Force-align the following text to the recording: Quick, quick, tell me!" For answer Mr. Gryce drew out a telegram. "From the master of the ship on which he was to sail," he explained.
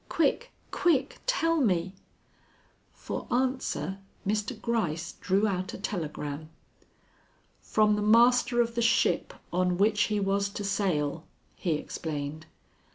Quick, 0.09 0.51
quick, 0.71 1.19
tell 1.27 1.57
me!" 1.61 1.93
For 2.91 3.31
answer 3.31 3.99
Mr. 4.25 4.59
Gryce 4.59 5.11
drew 5.21 5.47
out 5.47 5.75
a 5.75 5.77
telegram. 5.77 6.49
"From 7.61 7.95
the 7.95 8.01
master 8.01 8.61
of 8.61 8.73
the 8.73 8.81
ship 8.81 9.31
on 9.53 9.77
which 9.77 10.05
he 10.05 10.19
was 10.19 10.49
to 10.49 10.63
sail," 10.63 11.27
he 11.55 11.73
explained. 11.73 12.47